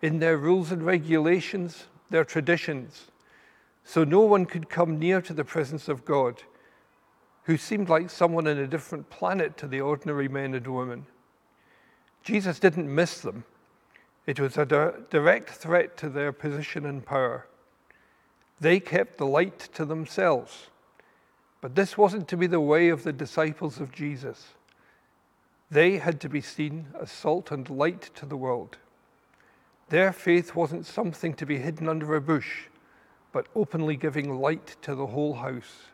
in 0.00 0.20
their 0.20 0.36
rules 0.36 0.70
and 0.70 0.86
regulations, 0.86 1.86
their 2.08 2.24
traditions, 2.24 3.10
so 3.82 4.04
no 4.04 4.20
one 4.20 4.46
could 4.46 4.68
come 4.68 5.00
near 5.00 5.20
to 5.22 5.34
the 5.34 5.44
presence 5.44 5.88
of 5.88 6.04
God, 6.04 6.40
who 7.46 7.56
seemed 7.56 7.88
like 7.88 8.10
someone 8.10 8.46
in 8.46 8.58
a 8.58 8.68
different 8.68 9.10
planet 9.10 9.56
to 9.56 9.66
the 9.66 9.80
ordinary 9.80 10.28
men 10.28 10.54
and 10.54 10.68
women. 10.68 11.06
Jesus 12.22 12.58
didn't 12.58 12.92
miss 12.92 13.20
them. 13.20 13.44
It 14.26 14.38
was 14.38 14.56
a 14.56 14.66
direct 14.66 15.50
threat 15.50 15.96
to 15.98 16.08
their 16.08 16.32
position 16.32 16.86
and 16.86 17.04
power. 17.04 17.46
They 18.60 18.78
kept 18.78 19.18
the 19.18 19.26
light 19.26 19.58
to 19.74 19.84
themselves. 19.84 20.68
But 21.60 21.74
this 21.74 21.98
wasn't 21.98 22.28
to 22.28 22.36
be 22.36 22.46
the 22.46 22.60
way 22.60 22.88
of 22.88 23.02
the 23.02 23.12
disciples 23.12 23.80
of 23.80 23.92
Jesus. 23.92 24.54
They 25.70 25.98
had 25.98 26.20
to 26.20 26.28
be 26.28 26.40
seen 26.40 26.86
as 27.00 27.10
salt 27.10 27.50
and 27.50 27.68
light 27.68 28.10
to 28.16 28.26
the 28.26 28.36
world. 28.36 28.78
Their 29.88 30.12
faith 30.12 30.54
wasn't 30.54 30.86
something 30.86 31.34
to 31.34 31.46
be 31.46 31.58
hidden 31.58 31.88
under 31.88 32.14
a 32.14 32.20
bush, 32.20 32.66
but 33.32 33.46
openly 33.54 33.96
giving 33.96 34.40
light 34.40 34.76
to 34.82 34.94
the 34.94 35.06
whole 35.06 35.34
house. 35.34 35.88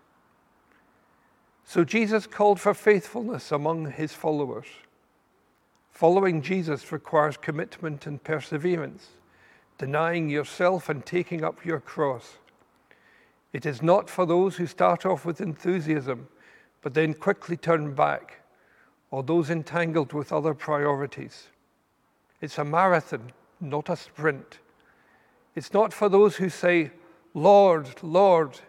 So 1.64 1.85
Jesus 1.85 2.26
called 2.26 2.61
for 2.61 2.75
faithfulness 2.75 3.50
among 3.50 3.90
his 3.90 4.12
followers. 4.12 4.66
Following 5.96 6.42
Jesus 6.42 6.92
requires 6.92 7.38
commitment 7.38 8.06
and 8.06 8.22
perseverance, 8.22 9.12
denying 9.78 10.28
yourself 10.28 10.90
and 10.90 11.06
taking 11.06 11.42
up 11.42 11.64
your 11.64 11.80
cross. 11.80 12.36
It 13.54 13.64
is 13.64 13.80
not 13.80 14.10
for 14.10 14.26
those 14.26 14.56
who 14.56 14.66
start 14.66 15.06
off 15.06 15.24
with 15.24 15.40
enthusiasm, 15.40 16.28
but 16.82 16.92
then 16.92 17.14
quickly 17.14 17.56
turn 17.56 17.94
back, 17.94 18.42
or 19.10 19.22
those 19.22 19.48
entangled 19.48 20.12
with 20.12 20.34
other 20.34 20.52
priorities. 20.52 21.48
It's 22.42 22.58
a 22.58 22.64
marathon, 22.64 23.32
not 23.58 23.88
a 23.88 23.96
sprint. 23.96 24.58
It's 25.54 25.72
not 25.72 25.94
for 25.94 26.10
those 26.10 26.36
who 26.36 26.50
say, 26.50 26.90
Lord, 27.32 27.88
Lord, 28.02 28.60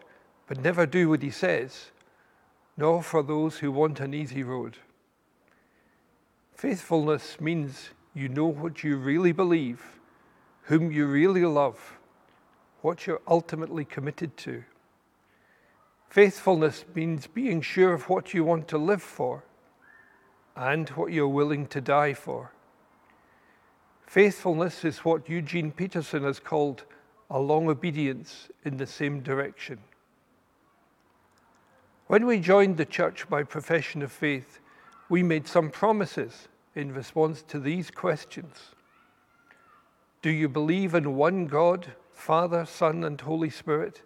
but 0.46 0.62
never 0.62 0.86
do 0.86 1.10
what 1.10 1.20
he 1.20 1.30
says, 1.30 1.90
nor 2.78 3.02
for 3.02 3.22
those 3.22 3.58
who 3.58 3.70
want 3.70 4.00
an 4.00 4.14
easy 4.14 4.42
road. 4.42 4.78
Faithfulness 6.58 7.40
means 7.40 7.90
you 8.14 8.28
know 8.28 8.46
what 8.46 8.82
you 8.82 8.96
really 8.96 9.30
believe, 9.30 10.00
whom 10.62 10.90
you 10.90 11.06
really 11.06 11.44
love, 11.44 12.00
what 12.80 13.06
you're 13.06 13.22
ultimately 13.28 13.84
committed 13.84 14.36
to. 14.38 14.64
Faithfulness 16.10 16.84
means 16.96 17.28
being 17.28 17.60
sure 17.60 17.94
of 17.94 18.08
what 18.08 18.34
you 18.34 18.42
want 18.42 18.66
to 18.66 18.76
live 18.76 19.04
for 19.04 19.44
and 20.56 20.88
what 20.90 21.12
you're 21.12 21.28
willing 21.28 21.64
to 21.68 21.80
die 21.80 22.12
for. 22.12 22.50
Faithfulness 24.08 24.84
is 24.84 25.04
what 25.04 25.28
Eugene 25.28 25.70
Peterson 25.70 26.24
has 26.24 26.40
called 26.40 26.82
a 27.30 27.38
long 27.38 27.68
obedience 27.68 28.48
in 28.64 28.78
the 28.78 28.86
same 28.86 29.20
direction. 29.20 29.78
When 32.08 32.26
we 32.26 32.40
joined 32.40 32.78
the 32.78 32.84
church 32.84 33.28
by 33.28 33.44
profession 33.44 34.02
of 34.02 34.10
faith, 34.10 34.58
we 35.08 35.22
made 35.22 35.46
some 35.46 35.70
promises 35.70 36.48
in 36.74 36.92
response 36.92 37.42
to 37.42 37.58
these 37.58 37.90
questions 37.90 38.74
Do 40.22 40.30
you 40.30 40.48
believe 40.48 40.94
in 40.94 41.16
one 41.16 41.46
God, 41.46 41.92
Father, 42.12 42.66
Son, 42.66 43.04
and 43.04 43.20
Holy 43.20 43.50
Spirit, 43.50 44.02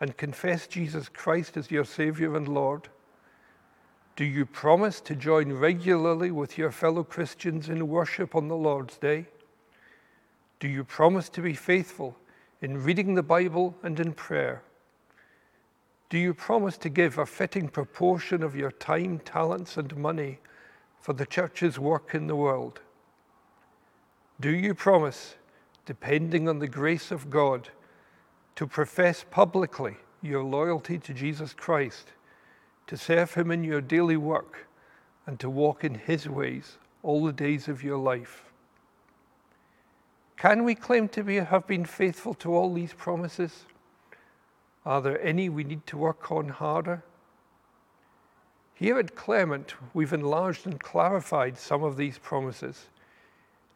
and 0.00 0.16
confess 0.16 0.66
Jesus 0.66 1.08
Christ 1.08 1.56
as 1.56 1.70
your 1.70 1.84
Savior 1.84 2.36
and 2.36 2.48
Lord? 2.48 2.88
Do 4.14 4.24
you 4.24 4.44
promise 4.44 5.00
to 5.02 5.14
join 5.14 5.52
regularly 5.52 6.30
with 6.30 6.58
your 6.58 6.70
fellow 6.70 7.02
Christians 7.02 7.68
in 7.68 7.88
worship 7.88 8.34
on 8.34 8.48
the 8.48 8.56
Lord's 8.56 8.98
Day? 8.98 9.26
Do 10.60 10.68
you 10.68 10.84
promise 10.84 11.28
to 11.30 11.40
be 11.40 11.54
faithful 11.54 12.16
in 12.60 12.84
reading 12.84 13.14
the 13.14 13.22
Bible 13.22 13.74
and 13.82 13.98
in 13.98 14.12
prayer? 14.12 14.62
Do 16.12 16.18
you 16.18 16.34
promise 16.34 16.76
to 16.76 16.90
give 16.90 17.16
a 17.16 17.24
fitting 17.24 17.68
proportion 17.68 18.42
of 18.42 18.54
your 18.54 18.70
time, 18.70 19.18
talents, 19.20 19.78
and 19.78 19.96
money 19.96 20.40
for 21.00 21.14
the 21.14 21.24
church's 21.24 21.78
work 21.78 22.14
in 22.14 22.26
the 22.26 22.36
world? 22.36 22.82
Do 24.38 24.50
you 24.50 24.74
promise, 24.74 25.36
depending 25.86 26.50
on 26.50 26.58
the 26.58 26.68
grace 26.68 27.12
of 27.12 27.30
God, 27.30 27.70
to 28.56 28.66
profess 28.66 29.24
publicly 29.30 29.96
your 30.20 30.44
loyalty 30.44 30.98
to 30.98 31.14
Jesus 31.14 31.54
Christ, 31.54 32.12
to 32.88 32.98
serve 32.98 33.32
Him 33.32 33.50
in 33.50 33.64
your 33.64 33.80
daily 33.80 34.18
work, 34.18 34.66
and 35.26 35.40
to 35.40 35.48
walk 35.48 35.82
in 35.82 35.94
His 35.94 36.28
ways 36.28 36.76
all 37.02 37.24
the 37.24 37.32
days 37.32 37.68
of 37.68 37.82
your 37.82 37.96
life? 37.96 38.44
Can 40.36 40.64
we 40.64 40.74
claim 40.74 41.08
to 41.08 41.24
be, 41.24 41.36
have 41.36 41.66
been 41.66 41.86
faithful 41.86 42.34
to 42.34 42.54
all 42.54 42.74
these 42.74 42.92
promises? 42.92 43.64
Are 44.84 45.00
there 45.00 45.20
any 45.22 45.48
we 45.48 45.64
need 45.64 45.86
to 45.88 45.96
work 45.96 46.32
on 46.32 46.48
harder? 46.48 47.04
Here 48.74 48.98
at 48.98 49.14
Claremont, 49.14 49.74
we've 49.94 50.12
enlarged 50.12 50.66
and 50.66 50.80
clarified 50.80 51.56
some 51.56 51.84
of 51.84 51.96
these 51.96 52.18
promises, 52.18 52.88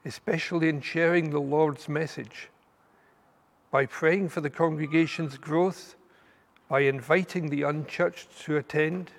especially 0.04 0.68
in 0.68 0.80
sharing 0.80 1.30
the 1.30 1.40
Lord's 1.40 1.88
message, 1.88 2.48
by 3.70 3.86
praying 3.86 4.30
for 4.30 4.40
the 4.40 4.50
congregation's 4.50 5.38
growth, 5.38 5.94
by 6.68 6.80
inviting 6.80 7.50
the 7.50 7.62
unchurched 7.62 8.40
to 8.40 8.56
attend, 8.56 9.12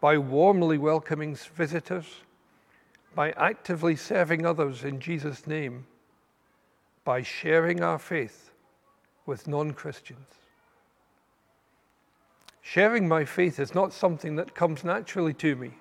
by 0.00 0.18
warmly 0.18 0.78
welcoming 0.78 1.36
visitors, 1.54 2.06
by 3.14 3.30
actively 3.32 3.94
serving 3.94 4.44
others 4.44 4.82
in 4.82 4.98
Jesus' 4.98 5.46
name, 5.46 5.86
by 7.04 7.22
sharing 7.22 7.80
our 7.80 7.98
faith 7.98 8.50
with 9.24 9.46
non 9.46 9.72
Christians. 9.72 10.26
Sharing 12.70 13.08
my 13.08 13.24
faith 13.24 13.58
is 13.58 13.74
not 13.74 13.92
something 13.92 14.36
that 14.36 14.54
comes 14.54 14.84
naturally 14.84 15.34
to 15.34 15.56
me. 15.56 15.72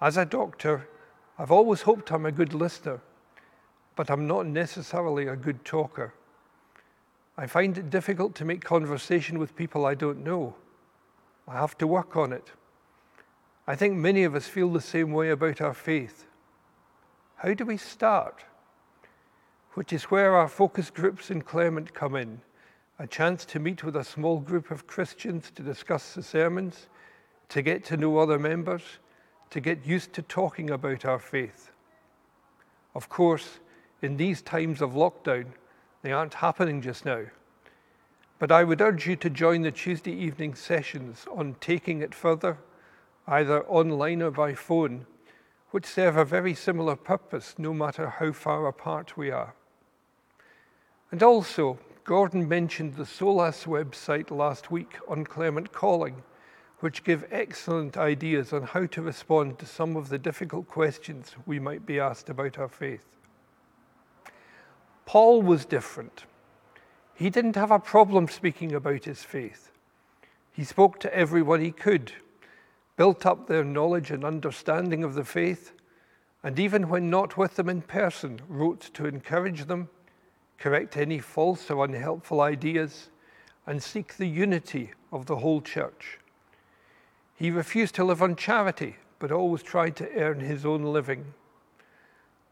As 0.00 0.16
a 0.16 0.24
doctor, 0.24 0.88
I've 1.36 1.50
always 1.50 1.82
hoped 1.82 2.12
I'm 2.12 2.26
a 2.26 2.30
good 2.30 2.54
listener, 2.54 3.00
but 3.96 4.08
I'm 4.08 4.24
not 4.24 4.46
necessarily 4.46 5.26
a 5.26 5.34
good 5.34 5.64
talker. 5.64 6.14
I 7.36 7.48
find 7.48 7.76
it 7.76 7.90
difficult 7.90 8.36
to 8.36 8.44
make 8.44 8.62
conversation 8.62 9.40
with 9.40 9.56
people 9.56 9.84
I 9.84 9.96
don't 9.96 10.22
know. 10.22 10.54
I 11.48 11.54
have 11.54 11.76
to 11.78 11.88
work 11.88 12.16
on 12.16 12.32
it. 12.32 12.52
I 13.66 13.74
think 13.74 13.96
many 13.96 14.22
of 14.22 14.36
us 14.36 14.46
feel 14.46 14.70
the 14.70 14.80
same 14.80 15.10
way 15.10 15.30
about 15.30 15.60
our 15.60 15.74
faith. 15.74 16.24
How 17.38 17.52
do 17.52 17.64
we 17.64 17.78
start? 17.78 18.44
Which 19.74 19.92
is 19.92 20.04
where 20.04 20.36
our 20.36 20.46
focus 20.46 20.88
groups 20.88 21.32
in 21.32 21.42
Claremont 21.42 21.94
come 21.94 22.14
in 22.14 22.42
a 22.98 23.06
chance 23.06 23.44
to 23.44 23.58
meet 23.58 23.84
with 23.84 23.96
a 23.96 24.04
small 24.04 24.40
group 24.40 24.70
of 24.70 24.86
Christians 24.86 25.50
to 25.54 25.62
discuss 25.62 26.14
the 26.14 26.22
sermons, 26.22 26.88
to 27.50 27.62
get 27.62 27.84
to 27.84 27.96
know 27.96 28.18
other 28.18 28.38
members, 28.38 28.82
to 29.50 29.60
get 29.60 29.86
used 29.86 30.12
to 30.14 30.22
talking 30.22 30.70
about 30.70 31.04
our 31.04 31.18
faith. 31.18 31.70
Of 32.94 33.08
course, 33.08 33.60
in 34.02 34.16
these 34.16 34.40
times 34.40 34.80
of 34.80 34.92
lockdown, 34.92 35.46
they 36.02 36.12
aren't 36.12 36.34
happening 36.34 36.80
just 36.80 37.04
now. 37.04 37.24
But 38.38 38.52
I 38.52 38.64
would 38.64 38.80
urge 38.80 39.06
you 39.06 39.16
to 39.16 39.30
join 39.30 39.62
the 39.62 39.70
Tuesday 39.70 40.12
evening 40.12 40.54
sessions 40.54 41.26
on 41.30 41.56
Taking 41.60 42.00
It 42.02 42.14
Further, 42.14 42.58
either 43.26 43.64
online 43.64 44.22
or 44.22 44.30
by 44.30 44.54
phone, 44.54 45.06
which 45.70 45.86
serve 45.86 46.16
a 46.16 46.24
very 46.24 46.54
similar 46.54 46.96
purpose 46.96 47.54
no 47.58 47.74
matter 47.74 48.08
how 48.08 48.32
far 48.32 48.66
apart 48.66 49.16
we 49.16 49.30
are. 49.30 49.54
And 51.10 51.22
also, 51.22 51.78
Gordon 52.06 52.46
mentioned 52.46 52.94
the 52.94 53.04
SOLAS 53.04 53.64
website 53.64 54.30
last 54.30 54.70
week 54.70 54.96
on 55.08 55.24
Claremont 55.24 55.72
Calling, 55.72 56.22
which 56.78 57.02
give 57.02 57.26
excellent 57.32 57.96
ideas 57.96 58.52
on 58.52 58.62
how 58.62 58.86
to 58.86 59.02
respond 59.02 59.58
to 59.58 59.66
some 59.66 59.96
of 59.96 60.08
the 60.08 60.16
difficult 60.16 60.68
questions 60.68 61.34
we 61.46 61.58
might 61.58 61.84
be 61.84 61.98
asked 61.98 62.28
about 62.28 62.60
our 62.60 62.68
faith. 62.68 63.04
Paul 65.04 65.42
was 65.42 65.64
different. 65.64 66.26
He 67.12 67.28
didn't 67.28 67.56
have 67.56 67.72
a 67.72 67.80
problem 67.80 68.28
speaking 68.28 68.72
about 68.72 69.04
his 69.04 69.24
faith. 69.24 69.72
He 70.52 70.62
spoke 70.62 71.00
to 71.00 71.12
everyone 71.12 71.60
he 71.60 71.72
could, 71.72 72.12
built 72.96 73.26
up 73.26 73.48
their 73.48 73.64
knowledge 73.64 74.12
and 74.12 74.24
understanding 74.24 75.02
of 75.02 75.14
the 75.14 75.24
faith, 75.24 75.72
and 76.44 76.56
even 76.60 76.88
when 76.88 77.10
not 77.10 77.36
with 77.36 77.56
them 77.56 77.68
in 77.68 77.82
person, 77.82 78.40
wrote 78.48 78.90
to 78.94 79.06
encourage 79.06 79.64
them, 79.64 79.88
correct 80.58 80.96
any 80.96 81.18
false 81.18 81.70
or 81.70 81.84
unhelpful 81.84 82.40
ideas, 82.40 83.10
and 83.66 83.82
seek 83.82 84.16
the 84.16 84.26
unity 84.26 84.92
of 85.12 85.26
the 85.26 85.36
whole 85.36 85.60
church. 85.60 86.18
He 87.34 87.50
refused 87.50 87.94
to 87.96 88.04
live 88.04 88.22
on 88.22 88.36
charity, 88.36 88.96
but 89.18 89.32
always 89.32 89.62
tried 89.62 89.96
to 89.96 90.12
earn 90.14 90.40
his 90.40 90.64
own 90.64 90.82
living. 90.84 91.34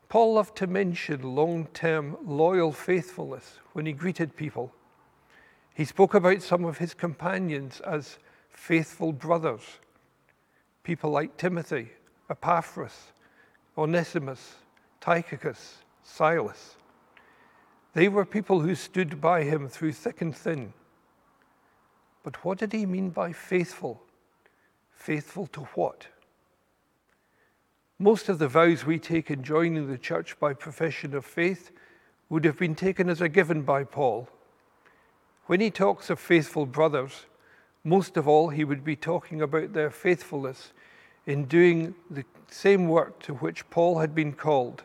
Paul 0.09 0.35
loved 0.35 0.57
to 0.59 0.67
mention 0.67 1.35
long 1.35 1.67
term 1.73 2.17
loyal 2.25 2.73
faithfulness 2.73 3.59
when 3.73 3.87
he 3.87 3.93
greeted 3.93 4.37
people. 4.37 4.73
He 5.75 5.85
spoke 5.85 6.15
about 6.15 6.43
some 6.43 6.65
of 6.65 6.79
his 6.79 6.95
companions 6.95 7.81
as 7.81 8.19
faithful 8.51 9.13
brothers, 9.13 9.63
people 10.85 11.11
like 11.11 11.37
Timothy, 11.37 11.91
Epaphras, 12.31 13.13
Onesimus, 13.77 14.55
Tychicus, 15.01 15.79
Silas. 16.03 16.77
They 17.95 18.09
were 18.09 18.25
people 18.25 18.61
who 18.61 18.75
stood 18.75 19.21
by 19.21 19.45
him 19.45 19.69
through 19.69 19.93
thick 19.93 20.21
and 20.21 20.37
thin. 20.37 20.73
But 22.25 22.45
what 22.45 22.59
did 22.59 22.73
he 22.73 22.87
mean 22.87 23.11
by 23.11 23.33
faithful? 23.33 24.03
Faithful 24.93 25.47
to 25.49 25.61
what? 25.75 26.09
Most 27.99 28.29
of 28.29 28.39
the 28.39 28.49
vows 28.49 28.85
we 28.85 28.99
take 28.99 29.31
in 29.31 29.45
joining 29.45 29.87
the 29.87 29.99
church 29.99 30.39
by 30.41 30.55
profession 30.55 31.15
of 31.15 31.25
faith 31.25 31.71
would 32.29 32.45
have 32.45 32.59
been 32.59 32.75
taken 32.75 33.09
as 33.09 33.21
a 33.21 33.29
given 33.29 33.63
by 33.63 33.85
Paul. 33.85 34.29
When 35.47 35.61
he 35.61 35.71
talks 35.71 36.11
of 36.11 36.19
faithful 36.19 36.67
brothers, 36.67 37.27
most 37.85 38.17
of 38.17 38.27
all 38.27 38.49
he 38.49 38.65
would 38.65 38.83
be 38.83 38.97
talking 38.97 39.43
about 39.43 39.73
their 39.73 39.91
faithfulness 39.91 40.73
in 41.27 41.45
doing 41.45 41.95
the 42.11 42.25
same 42.51 42.89
work 42.89 43.21
to 43.21 43.35
which 43.35 43.69
Paul 43.71 43.99
had 43.99 44.15
been 44.15 44.33
called, 44.33 44.83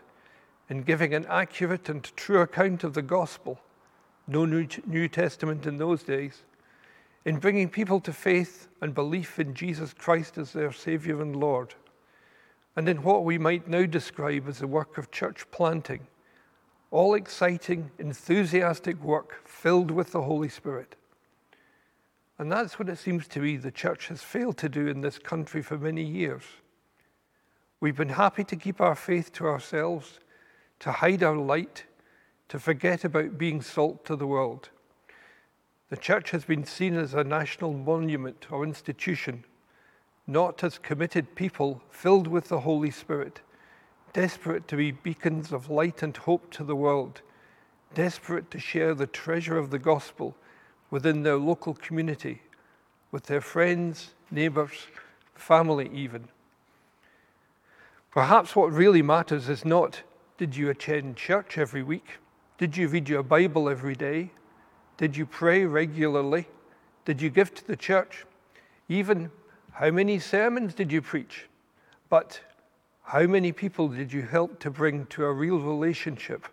in 0.69 0.83
giving 0.83 1.13
an 1.13 1.25
accurate 1.27 1.89
and 1.89 2.03
true 2.15 2.41
account 2.41 2.83
of 2.83 2.93
the 2.93 3.01
gospel, 3.01 3.59
no 4.27 4.45
New 4.45 5.07
Testament 5.07 5.65
in 5.65 5.77
those 5.77 6.03
days, 6.03 6.43
in 7.25 7.37
bringing 7.37 7.69
people 7.69 7.99
to 8.01 8.13
faith 8.13 8.67
and 8.81 8.93
belief 8.93 9.39
in 9.39 9.53
Jesus 9.53 9.93
Christ 9.93 10.37
as 10.37 10.53
their 10.53 10.71
Saviour 10.71 11.21
and 11.21 11.35
Lord 11.35 11.75
and 12.75 12.87
in 12.87 13.03
what 13.03 13.25
we 13.25 13.37
might 13.37 13.67
now 13.67 13.85
describe 13.85 14.47
as 14.47 14.59
the 14.59 14.67
work 14.67 14.97
of 14.97 15.11
church 15.11 15.45
planting, 15.51 16.07
all 16.91 17.13
exciting, 17.13 17.91
enthusiastic 17.99 19.03
work 19.03 19.45
filled 19.45 19.91
with 19.91 20.13
the 20.13 20.21
Holy 20.21 20.47
Spirit. 20.47 20.95
And 22.37 22.49
that's 22.49 22.79
what 22.79 22.87
it 22.87 22.97
seems 22.97 23.27
to 23.29 23.41
me 23.41 23.57
the 23.57 23.69
church 23.69 24.07
has 24.07 24.21
failed 24.21 24.57
to 24.59 24.69
do 24.69 24.87
in 24.87 25.01
this 25.01 25.19
country 25.19 25.61
for 25.61 25.77
many 25.77 26.03
years. 26.03 26.43
We've 27.81 27.97
been 27.97 28.07
happy 28.07 28.45
to 28.45 28.55
keep 28.55 28.79
our 28.79 28.95
faith 28.95 29.33
to 29.33 29.47
ourselves, 29.47 30.21
to 30.79 30.91
hide 30.91 31.23
our 31.23 31.37
light, 31.37 31.85
to 32.49 32.59
forget 32.59 33.03
about 33.03 33.37
being 33.37 33.61
salt 33.61 34.05
to 34.05 34.15
the 34.15 34.27
world. 34.27 34.69
The 35.89 35.97
church 35.97 36.31
has 36.31 36.45
been 36.45 36.65
seen 36.65 36.95
as 36.95 37.13
a 37.13 37.23
national 37.23 37.73
monument 37.73 38.47
or 38.51 38.63
institution 38.63 39.43
not 40.29 40.63
as 40.63 40.77
committed 40.77 41.33
people 41.33 41.81
filled 41.89 42.27
with 42.27 42.49
the 42.49 42.59
Holy 42.59 42.91
Spirit, 42.91 43.41
desperate 44.13 44.67
to 44.67 44.77
be 44.77 44.91
beacons 44.91 45.51
of 45.51 45.71
light 45.71 46.03
and 46.03 46.15
hope 46.15 46.51
to 46.51 46.63
the 46.63 46.75
world, 46.75 47.21
desperate 47.95 48.51
to 48.51 48.59
share 48.59 48.93
the 48.93 49.07
treasure 49.07 49.57
of 49.57 49.71
the 49.71 49.79
gospel 49.79 50.35
within 50.91 51.23
their 51.23 51.37
local 51.37 51.73
community, 51.73 52.43
with 53.11 53.23
their 53.23 53.41
friends, 53.41 54.11
neighbours, 54.29 54.87
family, 55.33 55.89
even. 55.91 56.27
Perhaps 58.11 58.55
what 58.55 58.71
really 58.71 59.01
matters 59.01 59.49
is 59.49 59.65
not 59.65 60.03
did 60.39 60.55
you 60.55 60.69
attend 60.69 61.17
church 61.17 61.57
every 61.57 61.83
week? 61.83 62.11
Did 62.57 62.77
you 62.77 62.87
read 62.87 63.09
your 63.09 63.23
Bible 63.23 63.67
every 63.67 63.93
day? 63.93 64.31
Did 64.95 65.17
you 65.17 65.25
pray 65.25 65.65
regularly? 65.65 66.47
Did 67.03 67.21
you 67.21 67.29
give 67.29 67.53
to 67.55 67.67
the 67.67 67.75
church? 67.75 68.25
Even 68.87 69.31
how 69.73 69.91
many 69.91 70.17
sermons 70.17 70.73
did 70.73 70.93
you 70.93 71.01
preach? 71.01 71.49
But 72.09 72.39
how 73.03 73.23
many 73.23 73.51
people 73.51 73.89
did 73.89 74.13
you 74.13 74.21
help 74.21 74.59
to 74.61 74.71
bring 74.71 75.07
to 75.07 75.25
a 75.25 75.33
real 75.33 75.59
relationship, 75.59 76.47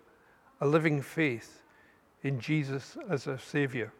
a 0.59 0.67
living 0.67 1.01
faith 1.01 1.61
in 2.23 2.41
Jesus 2.41 2.97
as 3.09 3.25
a 3.25 3.39
Savior? 3.39 3.93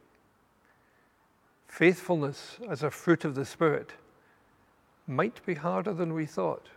Faithfulness 1.70 2.58
as 2.70 2.84
a 2.84 2.92
fruit 2.92 3.24
of 3.24 3.36
the 3.36 3.46
Spirit 3.46 3.94
might 5.08 5.46
be 5.46 5.54
harder 5.54 5.94
than 5.94 6.14
we 6.14 6.26
thought. 6.26 6.68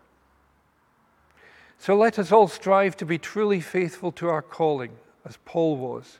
So 1.80 1.96
let 1.96 2.18
us 2.18 2.30
all 2.30 2.46
strive 2.46 2.94
to 2.98 3.06
be 3.06 3.16
truly 3.16 3.62
faithful 3.62 4.12
to 4.12 4.28
our 4.28 4.42
calling, 4.42 4.92
as 5.24 5.38
Paul 5.46 5.78
was, 5.78 6.18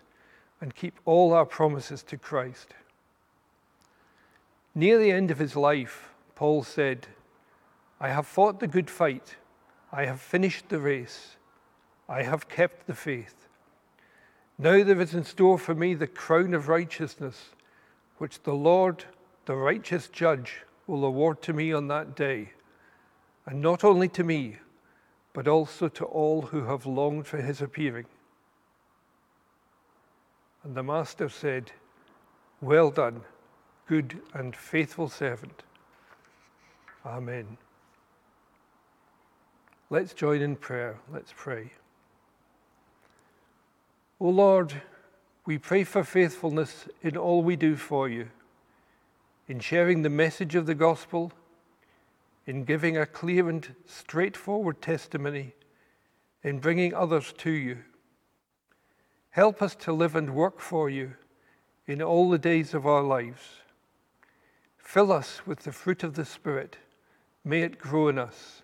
and 0.59 0.75
keep 0.75 0.99
all 1.05 1.35
our 1.35 1.45
promises 1.45 2.03
to 2.05 2.17
Christ. 2.17 2.73
Near 4.75 4.97
the 4.97 5.11
end 5.11 5.31
of 5.31 5.39
his 5.39 5.57
life, 5.57 6.09
Paul 6.35 6.65
said, 6.65 7.09
I 8.01 8.09
have 8.09 8.27
fought 8.27 8.59
the 8.59 8.67
good 8.67 8.89
fight, 8.89 9.37
I 9.93 10.07
have 10.07 10.23
finished 10.23 10.71
the 10.71 10.79
race, 10.79 11.37
I 12.09 12.23
have 12.23 12.49
kept 12.49 12.87
the 12.87 12.95
faith. 12.95 13.47
Now 14.59 14.83
there 14.83 15.03
is 15.03 15.13
in 15.13 15.25
store 15.25 15.59
for 15.59 15.75
me 15.75 15.93
the 15.93 16.07
crown 16.07 16.55
of 16.55 16.69
righteousness, 16.69 17.51
which 18.17 18.43
the 18.45 18.55
Lord, 18.55 19.05
the 19.45 19.57
righteous 19.57 20.09
judge, 20.09 20.63
will 20.87 21.05
award 21.05 21.43
to 21.43 21.53
me 21.53 21.71
on 21.71 21.89
that 21.89 22.17
day, 22.17 22.53
and 23.45 23.61
not 23.61 23.85
only 23.85 24.09
to 24.09 24.25
me, 24.25 24.57
but 25.33 25.47
also 25.47 25.89
to 25.89 26.05
all 26.05 26.43
who 26.43 26.65
have 26.65 26.87
longed 26.87 27.27
for 27.27 27.41
his 27.41 27.63
appearing. 27.63 28.07
And 30.65 30.75
the 30.75 30.83
Master 30.83 31.29
said, 31.29 31.73
Well 32.61 32.91
done, 32.91 33.23
good 33.87 34.21
and 34.35 34.55
faithful 34.55 35.09
servant. 35.09 35.63
Amen. 37.05 37.57
Let's 39.89 40.13
join 40.13 40.43
in 40.43 40.57
prayer. 40.57 40.99
Let's 41.13 41.33
pray. 41.35 41.73
O 44.21 44.29
Lord, 44.29 44.83
we 45.47 45.57
pray 45.57 45.85
for 45.85 46.05
faithfulness 46.05 46.89
in 47.03 47.17
all 47.17 47.43
we 47.43 47.57
do 47.57 47.75
for 47.75 48.09
you, 48.09 48.29
in 49.49 49.59
sharing 49.59 50.03
the 50.03 50.11
message 50.11 50.55
of 50.55 50.67
the 50.67 50.75
gospel, 50.75 51.33
in 52.51 52.65
giving 52.65 52.97
a 52.97 53.07
clear 53.07 53.49
and 53.49 53.77
straightforward 53.87 54.83
testimony, 54.83 55.55
in 56.43 56.59
bringing 56.59 56.93
others 56.93 57.33
to 57.39 57.53
you. 57.53 57.79
Help 59.31 59.63
us 59.63 59.77
to 59.77 59.93
live 59.93 60.17
and 60.17 60.35
work 60.35 60.59
for 60.59 60.91
you 60.91 61.13
in 61.87 62.03
all 62.03 62.29
the 62.29 62.39
days 62.39 62.75
of 62.75 62.85
our 62.85 63.05
lives. 63.05 63.41
Fill 64.77 65.13
us 65.13 65.47
with 65.47 65.61
the 65.61 65.71
fruit 65.71 66.03
of 66.03 66.15
the 66.15 66.25
Spirit 66.25 66.77
May 67.45 67.63
it 67.63 67.79
grow 67.79 68.09
in 68.09 68.19
us, 68.19 68.63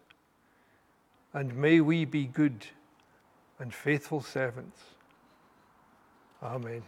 and 1.33 1.55
may 1.57 1.81
we 1.81 2.05
be 2.05 2.27
good 2.27 2.67
and 3.61 3.73
faithful 3.73 4.21
servants. 4.21 4.81
Amen. 6.43 6.83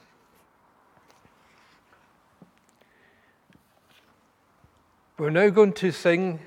We're 5.16 5.30
now 5.30 5.48
going 5.48 5.72
to 5.74 5.92
sing 5.92 6.40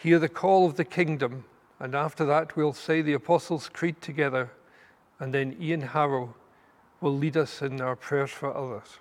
Hear 0.00 0.20
the 0.20 0.28
Call 0.28 0.64
of 0.64 0.76
the 0.76 0.84
Kingdom, 0.84 1.42
and 1.80 1.92
after 1.92 2.24
that, 2.24 2.54
we'll 2.54 2.72
say 2.72 3.02
the 3.02 3.14
Apostles' 3.14 3.68
Creed 3.68 4.00
together, 4.00 4.52
and 5.18 5.34
then 5.34 5.56
Ian 5.60 5.80
Harrow 5.80 6.36
will 7.00 7.16
lead 7.16 7.36
us 7.36 7.62
in 7.62 7.80
our 7.80 7.96
prayers 7.96 8.30
for 8.30 8.56
others. 8.56 8.98